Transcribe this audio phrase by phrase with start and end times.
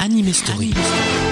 [0.00, 0.72] Anime Story.
[0.72, 1.29] Mon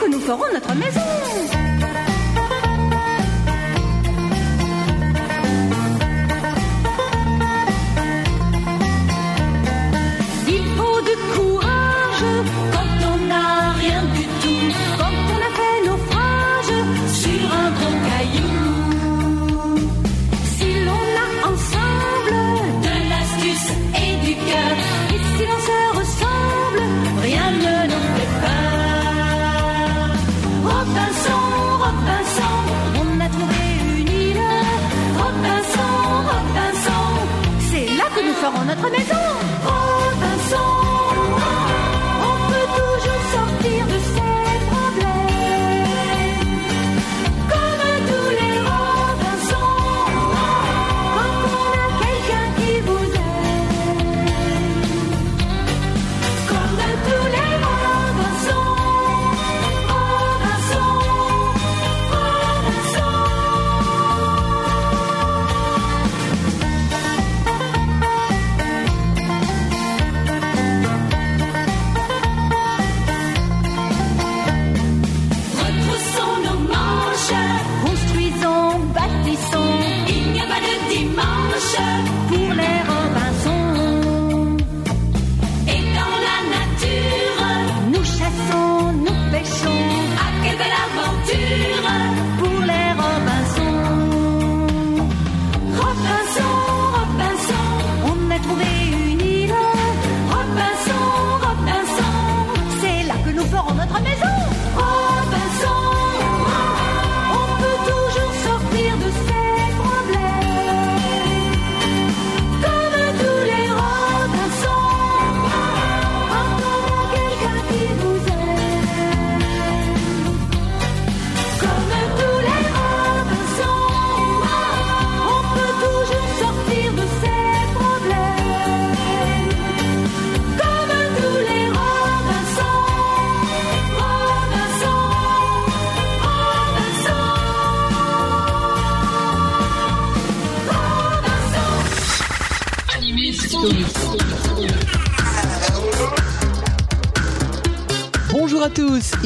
[0.00, 1.39] que nous ferons notre maison.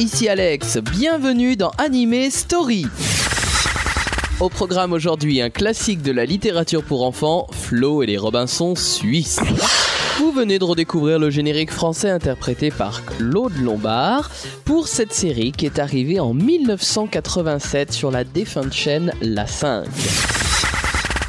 [0.05, 2.85] Ici Alex, bienvenue dans Anime Story.
[4.39, 9.39] Au programme aujourd'hui, un classique de la littérature pour enfants, Flo et les Robinson suisses.
[10.19, 14.29] Vous venez de redécouvrir le générique français interprété par Claude Lombard
[14.63, 19.85] pour cette série qui est arrivée en 1987 sur la défunte chaîne La 5.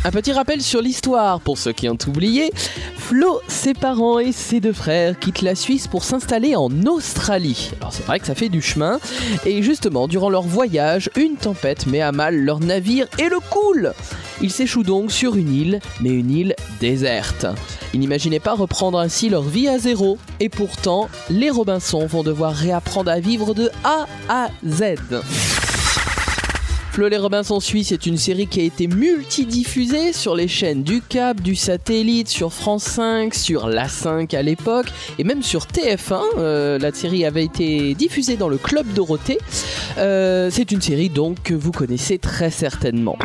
[0.05, 2.53] Un petit rappel sur l'histoire pour ceux qui ont oublié.
[3.09, 7.71] Flo, ses parents et ses deux frères quittent la Suisse pour s'installer en Australie.
[7.81, 8.99] Alors c'est vrai que ça fait du chemin.
[9.45, 13.93] Et justement, durant leur voyage, une tempête met à mal leur navire et le coule.
[14.41, 17.47] Ils s'échouent donc sur une île, mais une île déserte.
[17.95, 20.19] Ils n'imaginaient pas reprendre ainsi leur vie à zéro.
[20.41, 24.97] Et pourtant, les Robinson vont devoir réapprendre à vivre de A à Z.
[26.97, 31.03] Flo les Robinson Suisse est une série qui a été multidiffusée sur les chaînes du
[31.03, 34.87] Cap, du Satellite, sur France 5, sur La 5 à l'époque,
[35.19, 36.23] et même sur TF1.
[36.39, 39.37] Euh, la série avait été diffusée dans le Club Dorothée.
[39.99, 43.19] Euh, c'est une série donc que vous connaissez très certainement.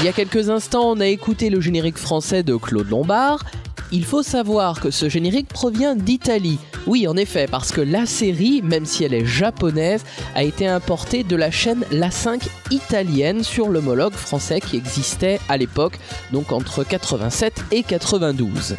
[0.00, 3.42] Il y a quelques instants, on a écouté le générique français de Claude Lombard.
[3.90, 6.58] Il faut savoir que ce générique provient d'Italie.
[6.86, 10.04] Oui, en effet, parce que la série, même si elle est japonaise,
[10.34, 15.56] a été importée de la chaîne La 5 italienne sur l'homologue français qui existait à
[15.56, 15.98] l'époque,
[16.32, 18.76] donc entre 87 et 92.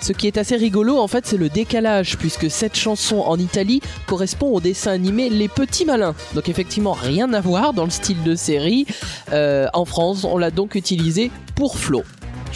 [0.00, 3.80] Ce qui est assez rigolo, en fait, c'est le décalage, puisque cette chanson en Italie
[4.06, 6.14] correspond au dessin animé Les Petits Malins.
[6.34, 8.86] Donc effectivement, rien à voir dans le style de série.
[9.32, 12.04] Euh, en France, on l'a donc utilisé pour Flo.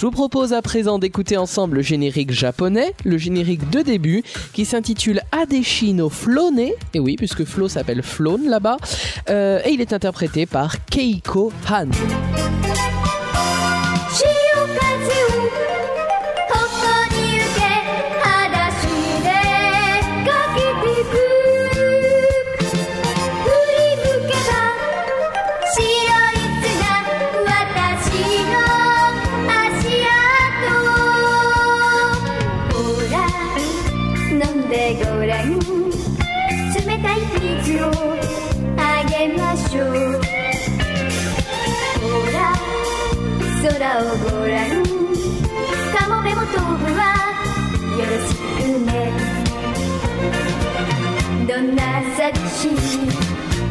[0.01, 4.23] Je vous propose à présent d'écouter ensemble le générique japonais, le générique de début,
[4.55, 6.71] qui s'intitule Adeshino Flone.
[6.95, 8.79] Et oui, puisque Flo s'appelle Flone là-bas.
[9.29, 11.89] Euh, et il est interprété par Keiko Han.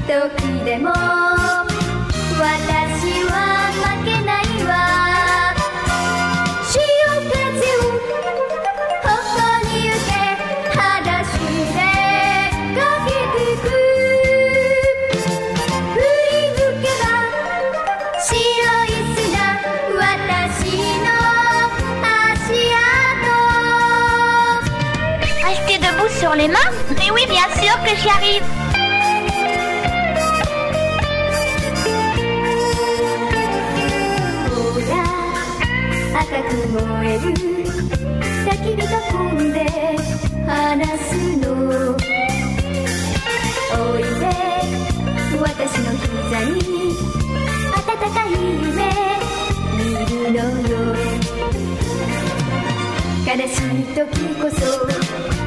[0.08, 0.94] 時でも私
[3.28, 3.34] は
[3.72, 4.72] 負けないわ
[6.70, 6.72] 潮
[7.30, 7.36] 風
[7.76, 7.84] を
[9.02, 9.36] ここ
[9.68, 10.12] に受け
[10.76, 11.28] 裸足
[11.74, 11.78] で
[12.74, 13.64] かけてく
[15.92, 17.04] 振り向けば
[18.24, 18.32] 白
[18.84, 19.44] い砂
[19.98, 20.72] 私
[21.04, 21.06] の
[22.02, 23.36] 足跡
[25.44, 28.57] Restez debout sur les mains Mais oui, bien sûr que j'y arrive.
[36.43, 37.21] く燃える
[38.45, 39.57] 焚き火囲んで
[40.47, 41.45] 話すの
[43.71, 44.23] おいで
[45.39, 46.55] 私の膝に
[47.75, 47.77] 温
[48.13, 48.87] かい夢
[49.77, 50.37] 見るの
[50.69, 50.73] よ
[53.25, 53.99] 悲しい時
[54.35, 54.57] こそ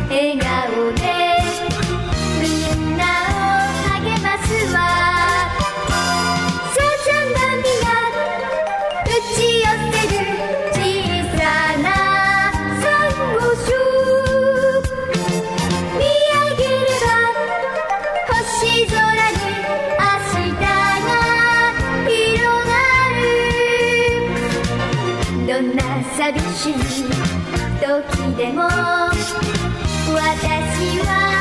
[0.09, 1.32] 笑顔で
[28.43, 28.63] 時でも
[30.15, 31.32] 私は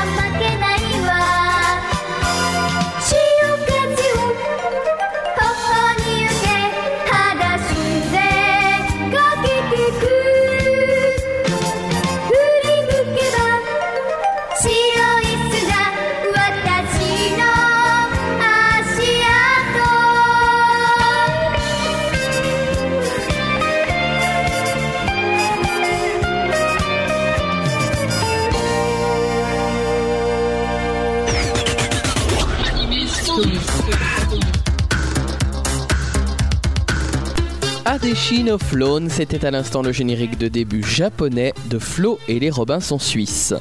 [38.12, 42.98] Adeshino Flone, c'était à l'instant le générique de début japonais de Flo et les Robinson
[42.98, 43.54] suisses.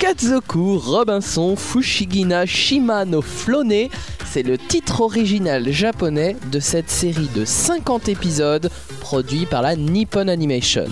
[0.00, 3.90] Katzoku Robinson Fushigina Shimano Flone,
[4.24, 8.70] c'est le titre original japonais de cette série de 50 épisodes
[9.00, 10.88] produit par la Nippon Animation.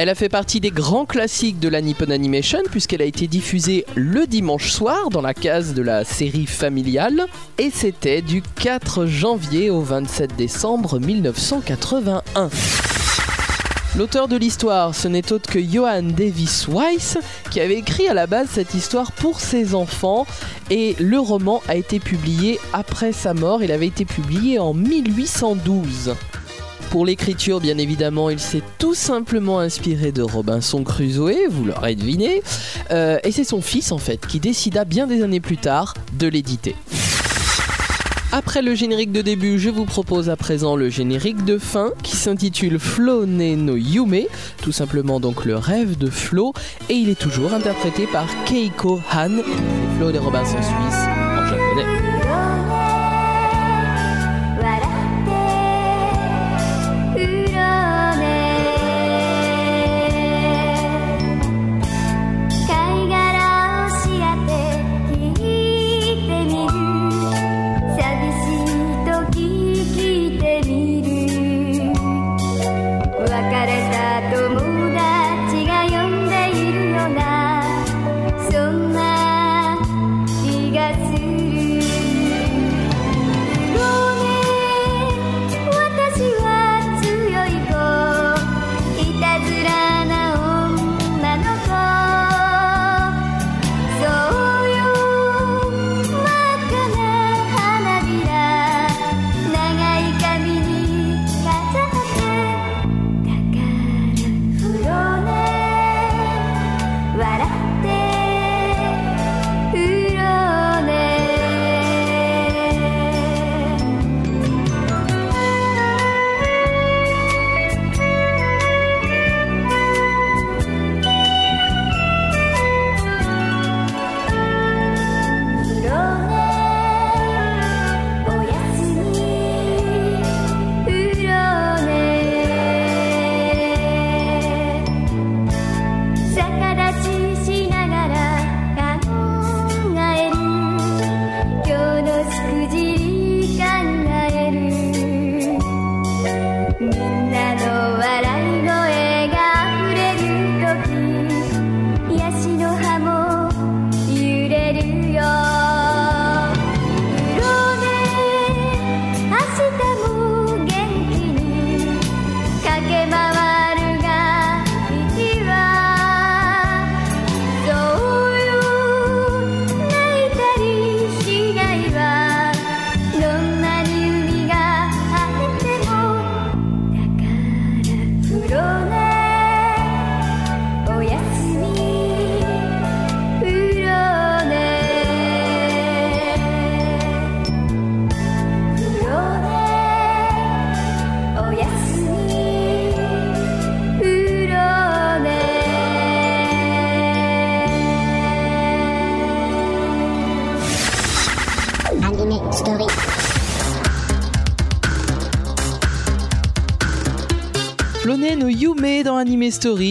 [0.00, 3.84] Elle a fait partie des grands classiques de la Nippon Animation puisqu'elle a été diffusée
[3.96, 7.26] le dimanche soir dans la case de la série familiale
[7.58, 12.48] et c'était du 4 janvier au 27 décembre 1981.
[13.96, 17.18] L'auteur de l'histoire, ce n'est autre que Johann Davis Weiss,
[17.50, 20.28] qui avait écrit à la base cette histoire pour ses enfants,
[20.70, 26.14] et le roman a été publié après sa mort, il avait été publié en 1812.
[26.90, 32.42] Pour l'écriture, bien évidemment, il s'est tout simplement inspiré de Robinson Crusoe, vous l'aurez deviné,
[32.90, 36.26] euh, et c'est son fils en fait qui décida bien des années plus tard de
[36.28, 36.74] l'éditer.
[38.32, 42.16] Après le générique de début, je vous propose à présent le générique de fin qui
[42.16, 44.24] s'intitule Flone no Yume,
[44.62, 46.54] tout simplement donc le rêve de Flo,
[46.88, 49.42] et il est toujours interprété par Keiko Han,
[49.96, 51.04] Flo des Robinson Suisse
[51.36, 52.07] en japonais.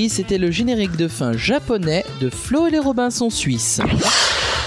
[0.08, 3.82] C'était le générique de fin japonais de Flo et les Robinson suisses.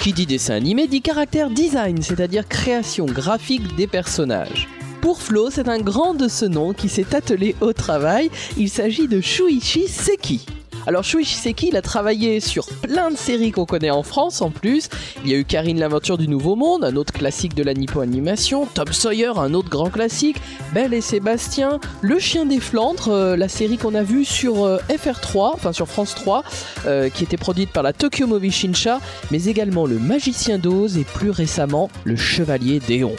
[0.02, 4.69] Qui dit dessin animé dit caractère design, c'est-à-dire création graphique des personnages.
[5.00, 8.30] Pour Flo, c'est un grand de ce nom qui s'est attelé au travail.
[8.59, 10.45] Il s'agit de Shuichi Seki.
[10.87, 14.50] Alors Shuichi Seki, il a travaillé sur plein de séries qu'on connaît en France en
[14.50, 14.88] plus.
[15.25, 18.00] Il y a eu Karine l'aventure du Nouveau Monde, un autre classique de la Nippo
[18.00, 20.40] Animation, Tom Sawyer, un autre grand classique,
[20.72, 24.78] Belle et Sébastien, Le Chien des Flandres, euh, la série qu'on a vue sur euh,
[24.88, 26.44] FR3, enfin sur France 3,
[26.87, 31.04] euh, qui était produite par la Tokyo Movie Shinsha, mais également Le Magicien d'Oz et
[31.04, 33.14] plus récemment Le Chevalier d'Éon.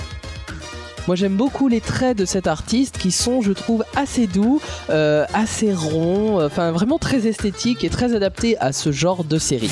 [1.08, 5.26] Moi j'aime beaucoup les traits de cet artiste qui sont, je trouve, assez doux, euh,
[5.34, 9.72] assez ronds, euh, enfin vraiment très esthétiques et très adaptés à ce genre de série.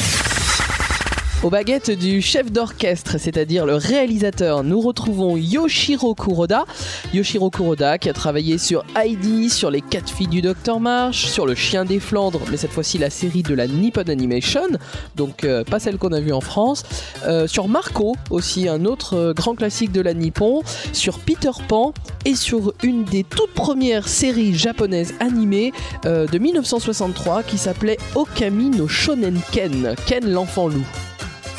[1.41, 6.65] Aux baguettes du chef d'orchestre, c'est-à-dire le réalisateur, nous retrouvons Yoshiro Kuroda.
[7.13, 11.45] Yoshiro Kuroda qui a travaillé sur Heidi, sur les quatre filles du Docteur Marsh, sur
[11.45, 14.67] le chien des Flandres, mais cette fois-ci la série de la Nippon Animation,
[15.15, 16.83] donc euh, pas celle qu'on a vue en France.
[17.25, 20.61] Euh, sur Marco aussi, un autre euh, grand classique de la Nippon.
[20.91, 21.93] Sur Peter Pan
[22.25, 25.71] et sur une des toutes premières séries japonaises animées
[26.03, 30.85] de 1963 qui s'appelait Okami no Shonen Ken, Ken l'enfant loup.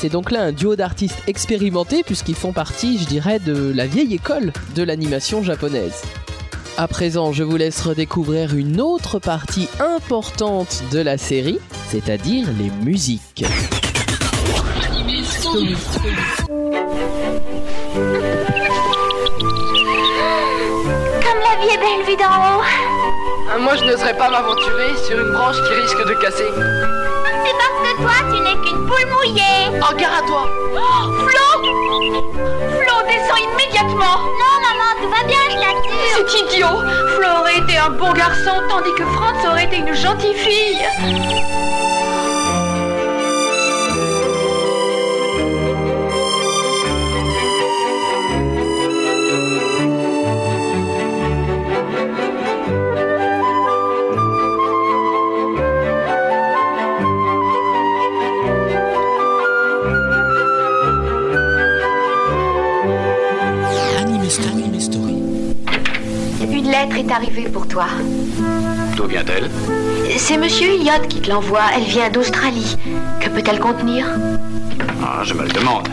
[0.00, 4.14] C'est donc là un duo d'artistes expérimentés puisqu'ils font partie, je dirais, de la vieille
[4.14, 6.00] école de l'animation japonaise.
[6.78, 12.71] À présent, je vous laisse redécouvrir une autre partie importante de la série, c'est-à-dire les
[12.83, 13.45] musiques.
[21.21, 22.62] Comme la vie est belle vue d'en haut.
[23.52, 26.49] Ah, Moi, je n'oserais pas m'aventurer sur une branche qui risque de casser.
[27.45, 28.50] C'est parce que toi, tu n'es
[28.90, 29.70] poule mouillée.
[29.82, 36.28] Oh, gare à toi Flo Flo, descends immédiatement Non, maman, tout va bien, je t'assure
[36.28, 36.76] C'est idiot
[37.16, 41.59] Flo aurait été un bon garçon, tandis que Franz aurait été une gentille fille.
[66.80, 67.87] Lettre est arrivée pour toi.
[68.96, 69.50] D'où vient-elle
[70.16, 71.60] C'est Monsieur Elliot qui te l'envoie.
[71.76, 72.76] Elle vient d'Australie.
[73.20, 74.06] Que peut-elle contenir?
[75.02, 75.88] Ah, je me le demande.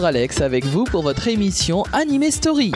[0.00, 2.72] Alex avec vous pour votre émission Anime Story.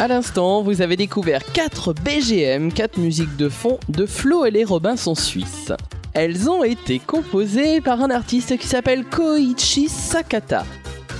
[0.00, 4.64] À l'instant, vous avez découvert 4 BGM, 4 musiques de fond de Flo et les
[4.64, 5.72] Robinson Suisses.
[6.12, 10.64] Elles ont été composées par un artiste qui s'appelle Koichi Sakata.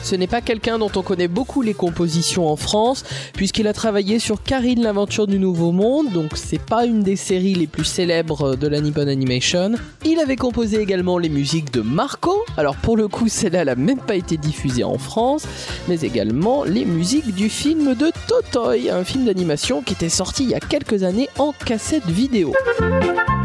[0.05, 4.19] Ce n'est pas quelqu'un dont on connaît beaucoup les compositions en France, puisqu'il a travaillé
[4.19, 8.55] sur Karine l'aventure du Nouveau Monde, donc c'est pas une des séries les plus célèbres
[8.55, 9.73] de la Nippon Animation.
[10.05, 13.99] Il avait composé également les musiques de Marco, alors pour le coup celle-là n'a même
[13.99, 15.47] pas été diffusée en France,
[15.89, 20.51] mais également les musiques du film de Totoy, un film d'animation qui était sorti il
[20.51, 22.53] y a quelques années en cassette vidéo.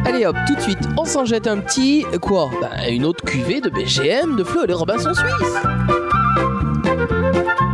[0.04, 2.04] Allez hop, tout de suite, on s'en jette un petit...
[2.22, 2.50] Quoi?
[2.60, 6.09] Bah une autre cuvée de BGM de Flo et les Robinson Suisse
[7.12, 7.69] Anime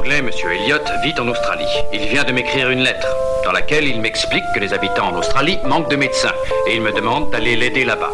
[0.00, 1.66] anglais, Monsieur Elliot, vit en Australie.
[1.92, 3.06] Il vient de m'écrire une lettre
[3.44, 6.32] dans laquelle il m'explique que les habitants en Australie manquent de médecins
[6.66, 8.10] et il me demande d'aller l'aider là-bas.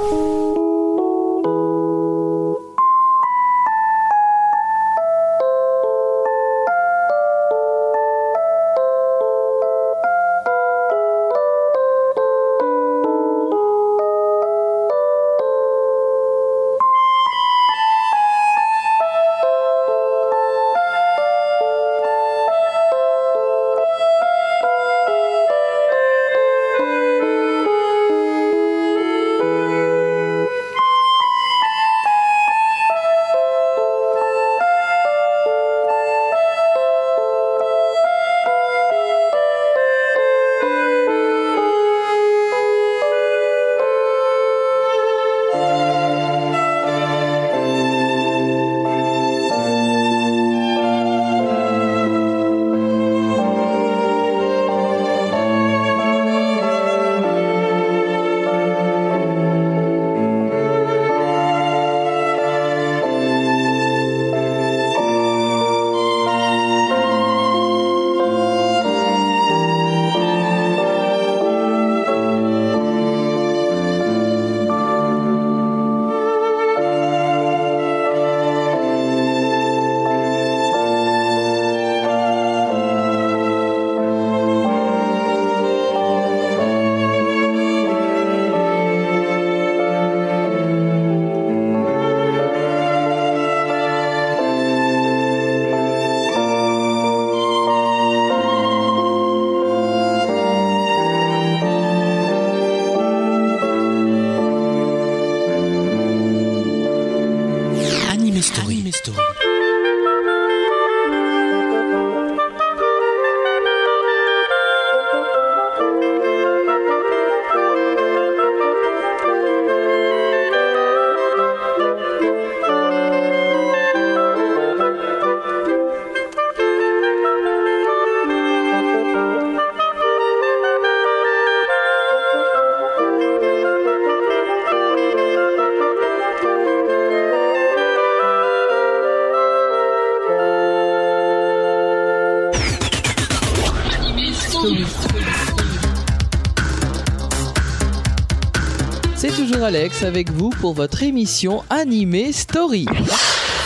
[149.77, 152.87] Alex avec vous pour votre émission animée Story.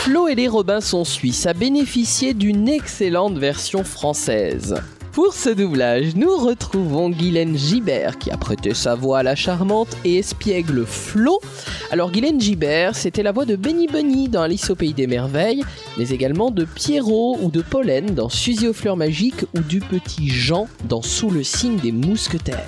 [0.03, 4.75] Flo et les Robinson Suisses a bénéficié d'une excellente version française.
[5.13, 9.95] Pour ce doublage, nous retrouvons Guylaine Gibert qui a prêté sa voix à la charmante
[10.03, 11.39] et espiègle Flo.
[11.91, 15.63] Alors Guylaine Gibert, c'était la voix de Benny Bunny dans Alice au pays des merveilles,
[15.97, 20.27] mais également de Pierrot ou de Pollen dans Suzy aux fleurs magiques ou du petit
[20.27, 22.67] Jean dans Sous le signe des mousquetaires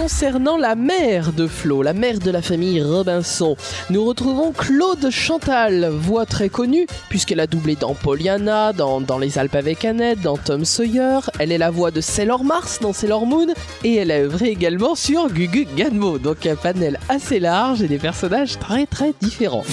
[0.00, 3.54] concernant la mère de Flo, la mère de la famille Robinson,
[3.90, 9.36] nous retrouvons Claude Chantal, voix très connue puisqu'elle a doublé dans Pollyanna, dans, dans Les
[9.36, 11.18] Alpes avec Annette, dans Tom Sawyer.
[11.38, 13.48] Elle est la voix de Sailor Mars dans Sailor Moon
[13.84, 17.98] et elle a œuvré également sur Gugu Gadmo, donc un panel assez large et des
[17.98, 19.64] personnages très très différents.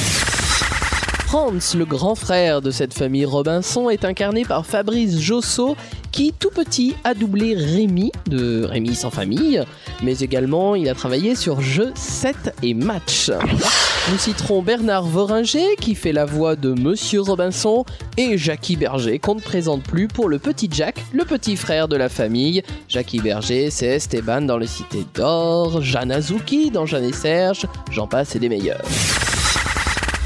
[1.27, 5.75] Franz, le grand frère de cette famille Robinson, est incarné par Fabrice Josso,
[6.17, 9.63] qui tout petit a doublé Rémi de Rémi sans famille,
[10.01, 13.29] mais également il a travaillé sur Jeux 7 et Match.
[14.09, 17.85] Nous citerons Bernard Voringer qui fait la voix de Monsieur Robinson
[18.17, 21.95] et Jackie Berger qu'on ne présente plus pour le petit Jack, le petit frère de
[21.95, 22.63] la famille.
[22.89, 28.07] Jackie Berger, c'est Esteban dans Les Cités d'Or, Jeanne Azuki dans Jeanne et Serge, j'en
[28.07, 28.81] passe et des meilleurs.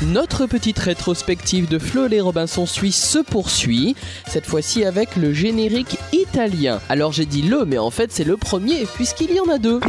[0.07, 3.95] Notre petite rétrospective de Flo les Robinson Suisses se poursuit,
[4.27, 6.79] cette fois-ci avec le générique italien.
[6.89, 9.79] Alors j'ai dit le, mais en fait c'est le premier, puisqu'il y en a deux.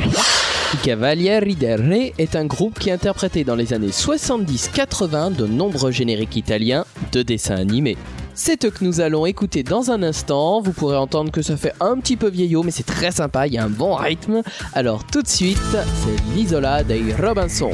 [0.75, 5.91] I Cavalieri del Re est un groupe qui interprétait dans les années 70-80 de nombreux
[5.91, 7.97] génériques italiens de dessins animés.
[8.35, 10.61] C'est eux que nous allons écouter dans un instant.
[10.61, 13.55] Vous pourrez entendre que ça fait un petit peu vieillot, mais c'est très sympa, il
[13.55, 14.43] y a un bon rythme.
[14.75, 17.71] Alors tout de suite, c'est l'Isola dei Robinson.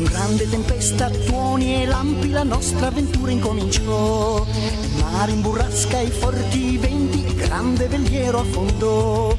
[0.00, 4.46] Con grande tempesta, tuoni e lampi la nostra avventura incominciò.
[4.46, 9.36] Il mare in burrasca, i forti venti, il grande veliero affondò.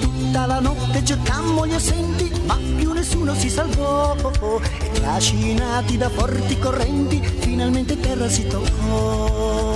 [0.00, 4.14] Tutta la notte cercammo gli assenti, ma più nessuno si salvò.
[4.14, 9.71] E trascinati da forti correnti, finalmente terra si toccò.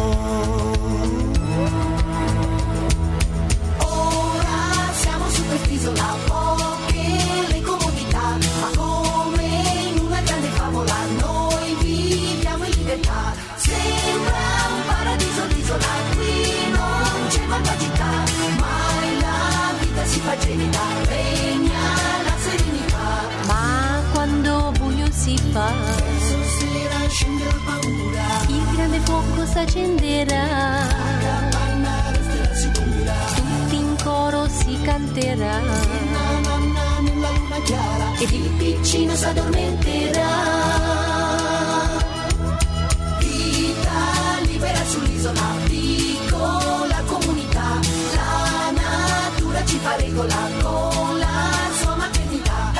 [20.40, 21.84] Gelida, regna
[22.24, 23.28] la serenità.
[23.46, 25.72] Ma quando buio si fa,
[26.18, 30.46] Stasera scende la paura, il grande fuoco s'accenderà,
[31.22, 35.60] la panna resterà sicura, tutti in coro si canterà.
[35.60, 40.34] la mamma nella luna chiara ed il piccino s'addormenterà.
[43.18, 45.65] Vita libera sull'isola,
[49.86, 52.72] natura ci fa regola con la sua maternità.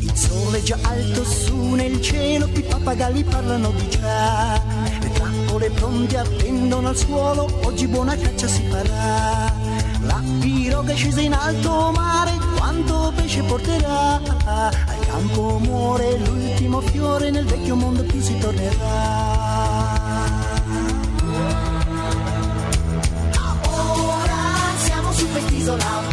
[0.00, 4.62] Il sole già alto su nel cielo, i pappagalli parlano di già.
[5.00, 9.63] Le trappole pronte attendono al suolo, oggi buona caccia si farà.
[10.40, 14.20] Piroga scesa in alto mare, quanto pesce porterà?
[14.44, 18.72] Al campo muore l'ultimo fiore, nel vecchio mondo più si tornerà.
[23.70, 24.36] Ora
[24.84, 26.03] siamo su quest'isola,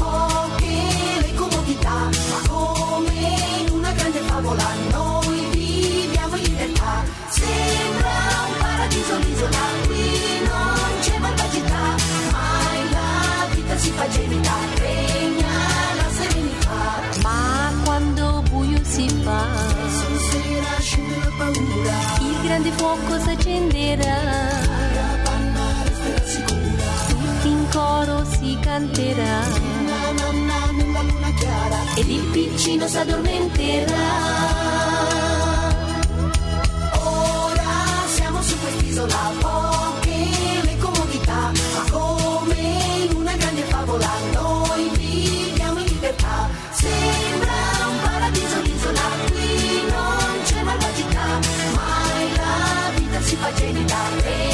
[23.91, 24.49] sera
[27.07, 29.41] tutti in coro si canterà.
[31.95, 35.20] Ed il piccino s'addormenterà.
[53.55, 54.50] Trinidad.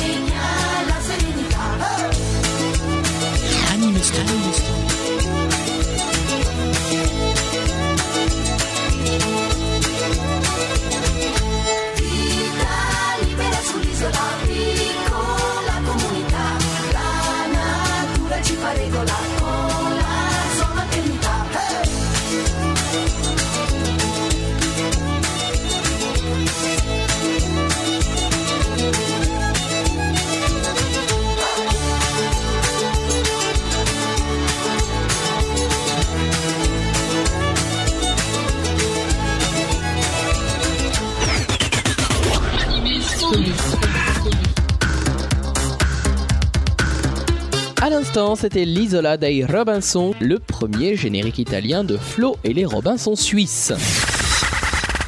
[48.36, 53.74] C'était l'Isola dei Robinson, le premier générique italien de Flo et les Robinson suisses.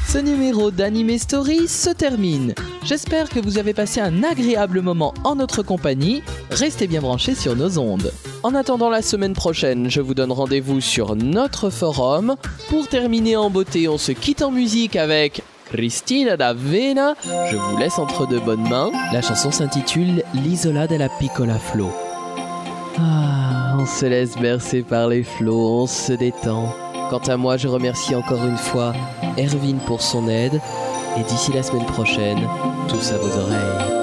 [0.06, 2.54] Ce numéro d'Anime Story se termine.
[2.84, 6.22] J'espère que vous avez passé un agréable moment en notre compagnie.
[6.50, 8.12] Restez bien branchés sur nos ondes.
[8.44, 12.36] En attendant la semaine prochaine, je vous donne rendez-vous sur notre forum.
[12.68, 15.42] Pour terminer en beauté, on se quitte en musique avec
[15.72, 17.14] Cristina D'Avena.
[17.50, 18.92] Je vous laisse entre de bonnes mains.
[19.12, 21.90] La chanson s'intitule L'isola della piccola Flo.
[22.98, 26.74] Ah, on se laisse bercer par les flots, on se détend.
[27.10, 28.92] Quant à moi, je remercie encore une fois
[29.38, 30.60] Erwin pour son aide.
[31.18, 32.40] Et d'ici la semaine prochaine,
[32.88, 33.99] tous à vos oreilles.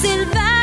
[0.00, 0.53] silbar.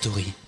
[0.00, 0.39] Story.